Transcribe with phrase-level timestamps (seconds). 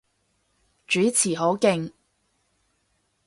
[0.87, 1.91] 主持好勁